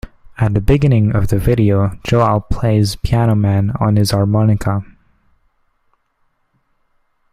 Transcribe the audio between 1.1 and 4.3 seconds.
of the video, Joel plays "Piano Man" on his